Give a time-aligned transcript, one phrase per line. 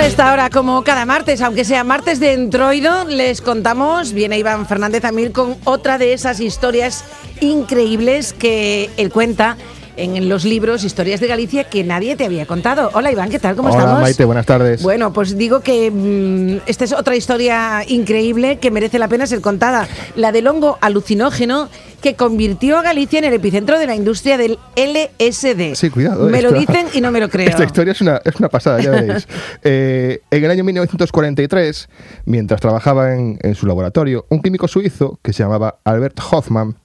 [0.00, 4.66] a esta hora, como cada martes, aunque sea martes de entroido, les contamos, viene Iván
[4.66, 7.04] Fernández Amir con otra de esas historias
[7.42, 9.58] increíbles que él cuenta
[10.00, 12.90] en los libros Historias de Galicia que nadie te había contado.
[12.94, 13.54] Hola Iván, ¿qué tal?
[13.54, 14.00] ¿Cómo Hola, estamos?
[14.00, 14.82] Maite, buenas tardes.
[14.82, 19.40] Bueno, pues digo que mm, esta es otra historia increíble que merece la pena ser
[19.40, 19.86] contada.
[20.16, 21.68] La del hongo alucinógeno
[22.00, 25.74] que convirtió a Galicia en el epicentro de la industria del LSD.
[25.74, 26.30] Sí, cuidado.
[26.30, 27.48] Me lo dicen y no me lo creo.
[27.48, 29.28] Esta historia es una, es una pasada, ya veréis.
[29.62, 31.88] Eh, en el año 1943,
[32.24, 36.76] mientras trabajaba en, en su laboratorio, un químico suizo que se llamaba Albert Hoffman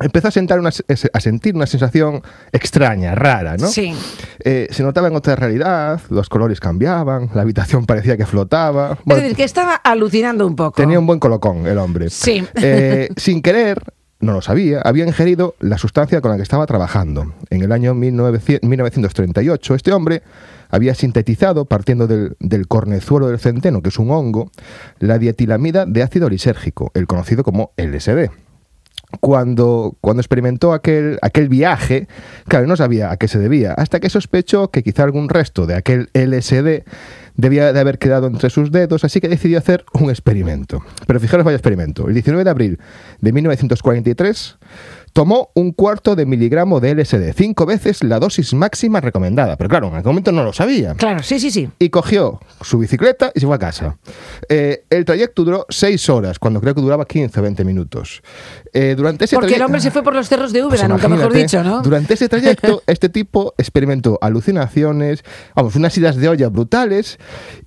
[0.00, 3.68] empezó a, sentar una, a sentir una sensación extraña, rara, ¿no?
[3.68, 3.94] Sí.
[4.44, 8.92] Eh, se notaba en otra realidad, los colores cambiaban, la habitación parecía que flotaba.
[8.92, 10.80] Es Bueno, decir, que estaba alucinando un poco.
[10.80, 12.10] Tenía un buen colocón el hombre.
[12.10, 12.46] Sí.
[12.54, 13.82] Eh, sin querer,
[14.20, 17.34] no lo sabía, había ingerido la sustancia con la que estaba trabajando.
[17.50, 20.22] En el año 1900 1938, este hombre
[20.70, 24.50] había sintetizado, partiendo del, del cornezuelo del centeno, que es un hongo,
[24.98, 28.28] la dietilamida de ácido lisérgico, el conocido como LSD.
[29.20, 32.08] Cuando, cuando experimentó aquel, aquel viaje,
[32.46, 35.76] claro, no sabía a qué se debía, hasta que sospechó que quizá algún resto de
[35.76, 36.84] aquel LSD
[37.34, 40.84] debía de haber quedado entre sus dedos, así que decidió hacer un experimento.
[41.06, 42.08] Pero fijaros, vaya experimento.
[42.08, 42.78] El 19 de abril
[43.20, 44.58] de 1943
[45.18, 49.56] tomó un cuarto de miligramo de LSD, cinco veces la dosis máxima recomendada.
[49.56, 51.68] Pero claro, en aquel momento no lo sabía Claro, sí, sí, sí.
[51.80, 53.96] y cogió su bicicleta y se fue a casa.
[54.48, 58.22] Eh, el trayecto duró seis horas, cuando creo que duraba 15 o 20 minutos.
[58.72, 61.08] Eh, durante ese Porque el hombre se fue por los cerros de Pues Úbeda, nunca
[61.08, 61.82] mejor dicho, ¿no?
[61.82, 65.24] Durante ese trayecto, este tipo experimentó alucinaciones,
[65.56, 67.18] vamos, unas idas de olla brutales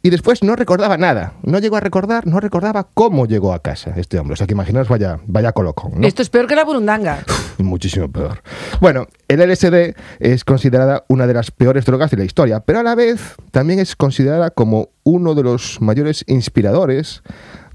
[0.02, 1.34] y después no recordaba nada.
[1.44, 4.36] No llegó a recordar, no recordaba cómo llegó a casa este hombre.
[4.36, 6.08] O sea que imaginaos, vaya, vaya colocón, ¿no?
[6.08, 7.26] Esto es peor que la burundanga.
[7.58, 8.42] Muchísimo peor.
[8.80, 12.84] Bueno, el LSD es considerada una de las peores drogas de la historia, pero a
[12.84, 17.22] la vez también es considerada como uno de los mayores inspiradores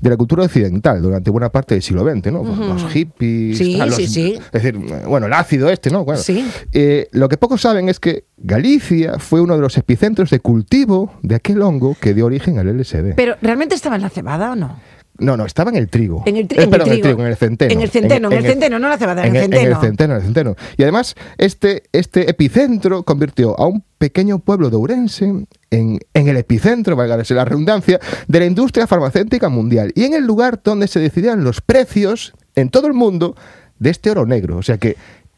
[0.00, 2.44] de la cultura occidental durante buena parte del siglo XX, ¿no?
[2.44, 4.38] Los hippies, Sí, los- sí, sí.
[4.52, 4.76] es decir,
[5.06, 6.04] bueno, el ácido este, ¿no?
[6.04, 6.46] Bueno, Sí.
[6.72, 11.14] eh, lo que pocos saben es que Galicia fue uno de los epicentros de cultivo
[11.22, 13.14] de aquel hongo que dio origen al LSD.
[13.16, 14.78] Pero, ¿realmente estaba en la cebada o no?
[15.18, 16.22] No, no, estaba en el trigo.
[16.26, 17.20] En el, tri- Eh, en el trigo.
[17.22, 17.72] en el centeno.
[17.72, 19.62] En el centeno, en, el centeno, no la cebada, en, el centeno.
[19.62, 20.56] En el centeno, en el centeno.
[20.76, 25.24] Y además, este, este epicentro convirtió a un pequeño pueblo de Ourense
[25.70, 29.92] en, en el epicentro, valga la redundancia, de la industria farmacéutica mundial.
[29.94, 33.36] Y en el lugar donde se decidían los precios en todo el mundo
[33.78, 34.56] de este oro negro.
[34.56, 34.96] O sea que,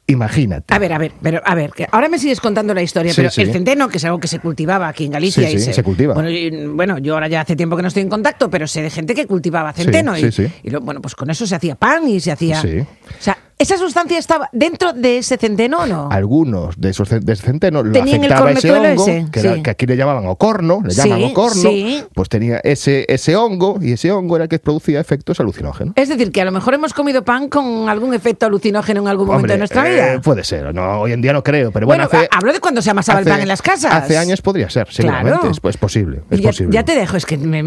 [0.08, 0.74] imagínate.
[0.74, 3.16] A ver, a ver, pero a ver, que ahora me sigues contando la historia, Sí,
[3.18, 3.42] pero sí.
[3.42, 5.48] el centeno, que es algo que se cultivaba aquí en Galicia.
[5.48, 6.14] Sí, y sí, se cultiva.
[6.14, 8.82] Bueno, y- bueno, yo ahora ya hace tiempo que no estoy en contacto, pero sé
[8.82, 10.16] de gente que cultivaba centeno.
[10.16, 12.60] Sí, y, y lo- bueno, pues con eso se hacía pan y se hacía.
[12.60, 12.78] Sí.
[12.80, 12.86] O
[13.22, 16.08] sea, ¿esa sustancia estaba dentro de ese centeno o no?
[16.10, 19.54] Algunos de esos de ese centeno lo Tenían el afectaba ese hongo, ese, que, era-
[19.54, 19.62] sí.
[19.62, 22.04] que aquí le llamaban ocorno, le llaman Sí, ocorno, sí.
[22.14, 25.94] pues tenía ese, ese hongo y ese hongo era el que producía efectos alucinógenos.
[25.96, 29.26] Es decir, que a lo mejor hemos comido pan con algún efecto alucinógeno en algún
[29.26, 30.20] momento de nuestra eh, vida.
[30.20, 32.80] puede ser, no, hoy en día no creo, pero bueno, bueno, hace, hablo de cuando
[32.82, 33.92] se amasaba el hace- pan en las casas.
[33.92, 35.50] Hace años podría ser, seguramente, Claro.
[35.50, 36.72] es, pues, posible, es ya, posible.
[36.74, 37.64] ya te dejo, es que me,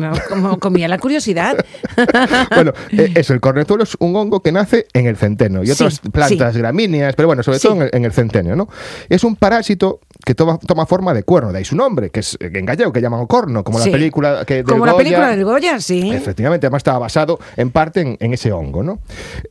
[0.59, 1.57] comía la curiosidad.
[2.55, 6.09] bueno, eh, eso, el cornezuelo es un hongo que nace en el centeno y Sí,
[6.09, 6.59] plantas sí.
[6.59, 8.67] gramíneas, pero bueno, sobre todo en el, en el centenio, ¿no?
[9.09, 12.37] Es un parásito que toma, toma forma de cuerno, de ahí su nombre, que es
[12.39, 15.79] en gallego, que llaman ocorno, como la película que del Como la película del Goya,
[15.79, 16.11] sí.
[16.11, 18.99] Efectivamente, además estaba basado en parte en, en ese hongo, ¿no?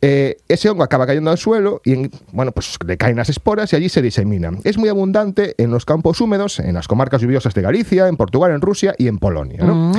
[0.00, 3.72] Eh, ese hongo acaba cayendo al suelo y, en- bueno, pues le caen las esporas
[3.72, 4.50] y allí se disemina.
[4.64, 8.52] Es muy abundante en los campos húmedos, en las comarcas lluviosas de Galicia, en Portugal,
[8.52, 9.74] en Rusia y en Polonia, ¿no?
[9.74, 9.92] Mm.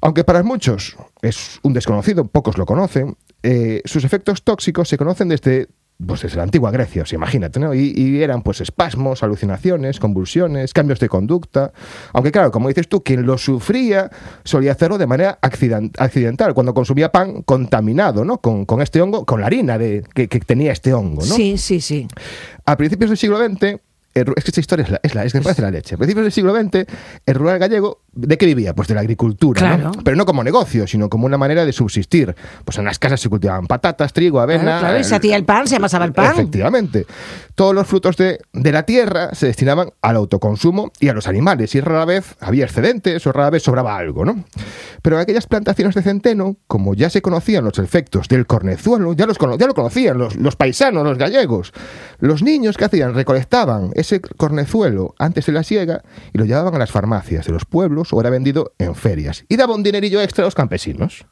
[0.00, 5.28] Aunque para muchos es un desconocido, pocos lo conocen, eh, sus efectos tóxicos se conocen
[5.28, 5.68] desde,
[6.04, 7.74] pues desde la antigua Grecia, o sea, imagínate, ¿no?
[7.74, 11.72] Y, y eran pues espasmos, alucinaciones, convulsiones, cambios de conducta.
[12.12, 14.10] Aunque claro, como dices tú, quien lo sufría
[14.44, 18.38] solía hacerlo de manera accident- accidental, cuando consumía pan contaminado, ¿no?
[18.40, 21.34] Con, con este hongo, con la harina de, que, que tenía este hongo, ¿no?
[21.34, 22.06] Sí, sí, sí.
[22.66, 23.80] A principios del siglo XX,
[24.14, 25.94] es que esta historia es, la, es, la, es que me parece la leche.
[25.94, 26.86] A principios del siglo XX,
[27.26, 28.74] el rural gallego, ¿de qué vivía?
[28.74, 29.84] Pues de la agricultura, Claro.
[29.84, 29.92] ¿no?
[30.02, 32.34] Pero no como negocio, sino como una manera de subsistir.
[32.64, 34.62] Pues en las casas se cultivaban patatas, trigo, avena...
[34.62, 36.32] Claro, claro, y se hacía el pan, se amasaba el pan.
[36.32, 37.06] Efectivamente.
[37.54, 41.74] Todos los frutos de, de la tierra se destinaban al autoconsumo y a los animales,
[41.74, 44.44] y rara vez había excedentes o rara vez sobraba algo, ¿no?
[45.02, 49.26] Pero en aquellas plantaciones de centeno, como ya se conocían los efectos del cornezuelo, ya,
[49.26, 51.72] los, ya lo conocían los, los paisanos, los gallegos,
[52.18, 56.02] los niños que hacían, recolectaban ese cornezuelo antes de la siega
[56.32, 59.56] y lo llevaban a las farmacias de los pueblos o era vendido en ferias y
[59.56, 61.26] daba un dinerillo extra a los campesinos.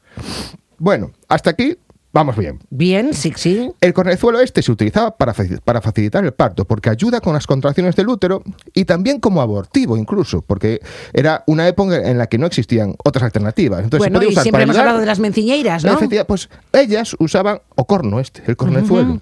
[0.77, 1.77] Bueno, hasta aquí
[2.13, 2.59] vamos bien.
[2.69, 3.71] Bien, sí, sí.
[3.79, 5.33] El cornezuelo este se utilizaba para,
[5.63, 8.43] para facilitar el parto, porque ayuda con las contracciones del útero
[8.73, 10.79] y también como abortivo incluso, porque
[11.13, 13.83] era una época en la que no existían otras alternativas.
[13.83, 15.97] Entonces, bueno, y siempre hemos hablado de las menciñeiras, ¿no?
[16.27, 19.19] Pues ellas usaban ocorno este, el cornezuelo.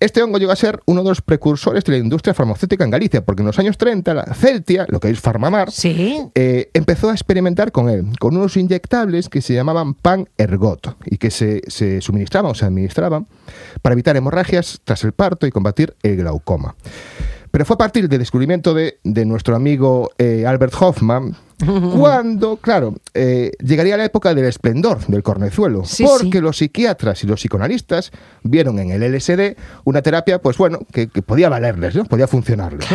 [0.00, 3.24] Este hongo llegó a ser uno de los precursores de la industria farmacéutica en Galicia,
[3.24, 5.72] porque en los años 30 la Celtia, lo que es Farmamar,
[6.36, 11.16] eh, empezó a experimentar con él, con unos inyectables que se llamaban pan ergot y
[11.18, 13.26] que se, suministraban o se administraban
[13.82, 16.76] para evitar hemorragias tras el parto y combatir el glaucoma.
[17.50, 21.36] Pero fue a partir del descubrimiento de, nuestro amigo eh, Albert Hoffman,
[21.96, 27.40] cuando, claro, eh, llegaría la época del esplendor del cornezuelo, porque los psiquiatras y los
[27.40, 28.12] psicoanalistas
[28.42, 32.04] vieron en el LSD una terapia, pues bueno, que, podía valerles, ¿no?
[32.04, 32.86] podía funcionarles.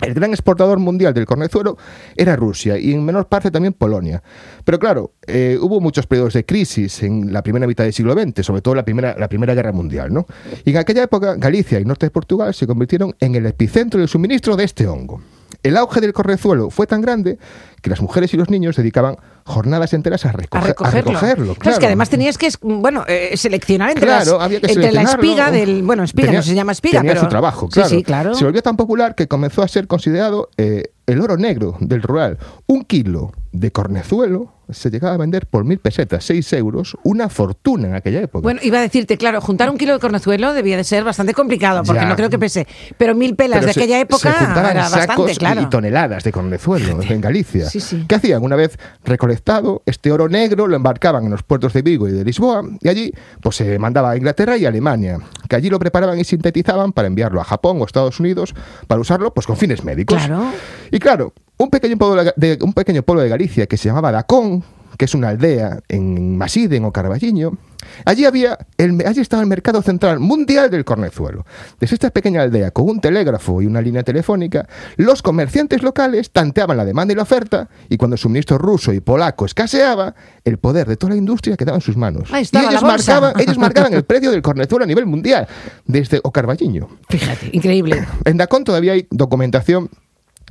[0.00, 1.76] El gran exportador mundial del cornezuelo
[2.16, 4.22] era Rusia y en menor parte también Polonia.
[4.64, 8.44] Pero claro, eh, hubo muchos periodos de crisis en la primera mitad del siglo XX,
[8.44, 10.12] sobre todo la primera, la primera Guerra Mundial.
[10.12, 10.26] ¿no?
[10.64, 14.08] Y en aquella época Galicia y norte de Portugal se convirtieron en el epicentro del
[14.08, 15.20] suministro de este hongo.
[15.62, 17.38] El auge del cornezuelo fue tan grande
[17.82, 21.54] que las mujeres y los niños dedicaban jornadas enteras a, recogerlo.
[21.54, 21.74] Claro.
[21.74, 26.42] es que además tenías que bueno eh, seleccionar entre, la espiga del bueno espiga no
[26.42, 27.68] se llama espiga tenía su trabajo
[28.04, 28.34] claro.
[28.34, 32.38] se volvió tan popular que comenzó a ser considerado eh, el oro negro del rural
[32.66, 37.88] un kilo de cornezuelo se llegaba a vender por mil pesetas, seis euros, una fortuna
[37.88, 38.42] en aquella época.
[38.42, 41.82] Bueno, iba a decirte, claro, juntar un kilo de cornezuelo debía de ser bastante complicado,
[41.84, 42.66] porque no creo que pese.
[42.96, 47.00] Pero mil pelas de aquella época se juntaban era sacos bastante, y toneladas de cornezuelo
[47.02, 47.66] en Galicia.
[48.06, 48.42] ¿Qué hacían?
[48.42, 52.24] Una vez recolectado este oro negro, lo embarcaban en los puertos de Vigo y de
[52.24, 55.18] Lisboa, y allí pues se mandaba a Inglaterra y a Alemania,
[55.48, 58.54] que allí lo preparaban y sintetizaban para enviarlo a Japón o Estados Unidos
[58.86, 60.18] para usarlo pues con fines médicos.
[60.18, 60.52] Claro.
[60.90, 64.57] Y claro, un pequeño pueblo de, un pequeño pueblo de Galicia que se llamaba Dacón,
[64.98, 67.56] que es una aldea en Masiden o Carballiño,
[68.04, 71.46] allí, había el, allí estaba el mercado central mundial del cornezuelo.
[71.78, 76.76] Desde esta pequeña aldea, con un telégrafo y una línea telefónica, los comerciantes locales tanteaban
[76.76, 80.88] la demanda y la oferta, y cuando el suministro ruso y polaco escaseaba, el poder
[80.88, 82.28] de toda la industria quedaba en sus manos.
[82.30, 85.46] y ellos marcaban, ellos marcaban el precio del cornezuelo a nivel mundial,
[85.86, 86.88] desde Ocarballiño.
[87.08, 88.04] Fíjate, increíble.
[88.24, 89.90] En Dacón todavía hay documentación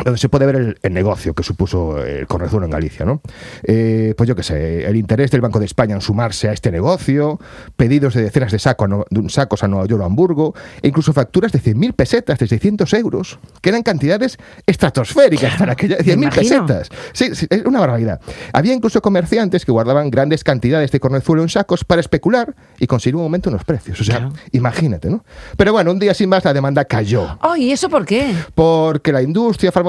[0.04, 3.22] donde se puede ver el, negocio que supuso el cornezuelo en Galicia, ¿no?
[3.64, 6.72] Eh, pues yo qué sé, el interés del Banco de España en sumarse a este
[6.72, 7.40] negocio,
[7.76, 11.52] pedidos de decenas de, saco a sacos a Nueva York o Hamburgo, e incluso facturas
[11.52, 16.90] de 100.000 pesetas, de 600 euros, que eran cantidades estratosféricas para aquellas 100.000 pesetas.
[17.14, 18.22] Sí, es una barbaridad.
[18.54, 23.16] Había incluso comerciantes que guardaban grandes cantidades de cornezuelo en sacos para especular y conseguir
[23.16, 24.00] un aumento en los precios.
[24.02, 25.24] O sea, imagínate, ¿no?
[25.56, 27.38] Pero bueno, un día sin más la demanda cayó.
[27.42, 28.34] Oh, ¿y eso por qué?
[28.54, 29.87] Porque la industria farmacéutica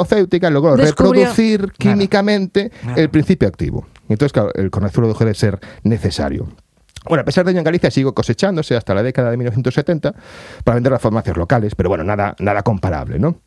[0.51, 3.87] logró reproducir químicamente el principio activo.
[4.09, 6.49] Entonces, claro, el cornezuelo dejó de ser necesario.
[7.09, 10.15] Bueno, a pesar de ello, en Galicia sigo cosechándose hasta la década de 1970
[10.65, 13.41] para vender las farmacias locales, pero bueno, nada, nada comparable, ¿no?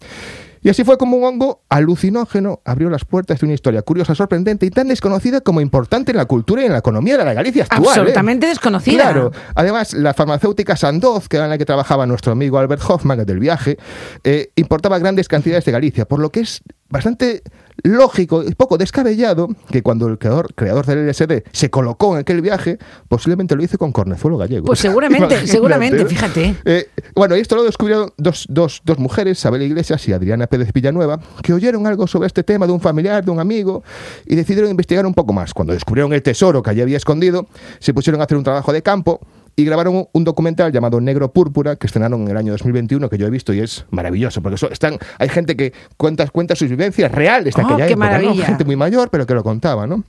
[0.64, 4.66] Y así fue como un hongo alucinógeno abrió las puertas de una historia curiosa, sorprendente
[4.66, 7.64] y tan desconocida como importante en la cultura y en la economía de la Galicia
[7.64, 7.84] actual.
[7.84, 7.90] ¿eh?
[7.90, 9.04] Absolutamente desconocida.
[9.04, 9.32] Claro.
[9.56, 13.40] Además, la farmacéutica Sandoz, que era en la que trabajaba nuestro amigo Albert Hoffman, del
[13.40, 13.78] viaje,
[14.24, 16.62] eh, importaba grandes cantidades de Galicia, por lo que es
[16.92, 17.42] bastante
[17.84, 22.42] lógico y poco descabellado que cuando el creador, creador del LSD se colocó en aquel
[22.42, 22.78] viaje,
[23.08, 24.66] posiblemente lo hizo con cornezuelo gallego.
[24.66, 26.56] Pues seguramente, seguramente, fíjate.
[26.66, 30.72] Eh, bueno, y esto lo descubrieron dos, dos, dos mujeres, Isabel Iglesias y Adriana Pérez
[30.74, 33.84] Villanueva, que oyeron algo sobre este tema de un familiar, de un amigo,
[34.26, 35.54] y decidieron investigar un poco más.
[35.54, 37.48] Cuando descubrieron el tesoro que allí había escondido,
[37.80, 39.20] se pusieron a hacer un trabajo de campo
[39.56, 43.28] y grabaron un, documental llamado Negro Púrpura que estrenaron en el año 2021 que yo
[43.28, 47.56] he visto y es maravilloso porque están hay gente que cuenta, cuenta sus vivencias reales
[47.56, 50.04] de oh, aquella época, gente muy mayor pero que lo contaba, ¿no?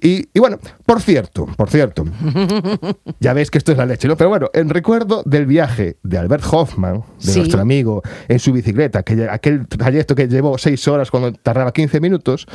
[0.00, 2.04] Y, bueno, por cierto, por cierto,
[3.20, 4.16] ya ves que esto es la leche, ¿no?
[4.16, 9.02] Pero bueno, en recuerdo del viaje de Albert Hoffman, de nuestro amigo, en su bicicleta,
[9.02, 12.46] que, aquel trayecto que llevó seis horas cuando tardaba 15 minutos,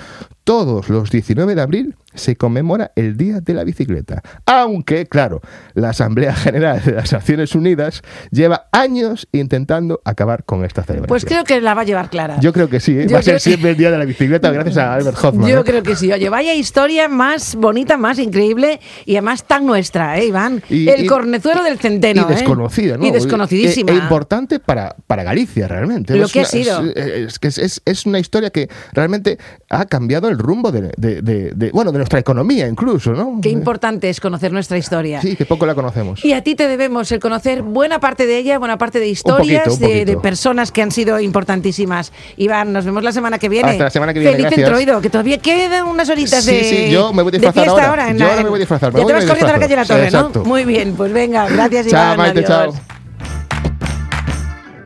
[0.43, 4.21] todos los 19 de abril se conmemora el Día de la Bicicleta.
[4.45, 5.41] Aunque, claro,
[5.73, 8.01] la Asamblea General de las Naciones Unidas
[8.31, 11.07] lleva años intentando acabar con esta celebración.
[11.07, 12.39] Pues creo que la va a llevar clara.
[12.39, 13.07] Yo creo que sí, ¿eh?
[13.07, 15.49] va a ser siempre el Día de la Bicicleta gracias a Albert Hoffman.
[15.49, 15.63] Yo ¿eh?
[15.63, 16.11] creo que sí.
[16.11, 20.63] Oye, vaya historia más bonita, más increíble y además tan nuestra, ¿eh, Iván?
[20.69, 22.25] el cornezuelo del centeno.
[22.29, 23.05] Y desconocida, ¿no?
[23.05, 23.91] Y desconocidísima.
[23.91, 26.15] E, importante para, para Galicia, realmente.
[26.15, 26.83] Lo que ha sido.
[26.95, 29.37] Es, es, es, una historia que realmente
[29.69, 33.39] ha cambiado el rumbo de, de, de, de bueno, de nuestra economía incluso, ¿no?
[33.41, 35.21] Qué importante es conocer nuestra historia.
[35.21, 36.14] Sí, que poco la conocemos.
[36.15, 36.25] Debemos.
[36.25, 39.67] Y a ti te debemos el conocer buena parte de ella, buena parte de historias
[39.67, 42.11] poquito, de, personas que han sido importantísimas.
[42.37, 43.71] Iván, nos vemos la semana que viene.
[43.71, 44.67] Hasta la semana que viene, Feliz gracias.
[44.67, 47.89] introido, que todavía quedan unas horitas Sí, de, sí, yo me voy a disfrazar fiesta
[47.89, 48.09] ahora.
[48.09, 49.53] en Yo la- ahora me voy a disfrazar, me Ya voy te vas corriendo a
[49.53, 49.85] la calle de la.
[49.85, 50.45] Torre, ¿no?
[50.45, 52.17] Muy bien, pues venga, gracias Chao, Iván.
[52.17, 52.75] Maite, adiós.
[52.75, 52.95] chao.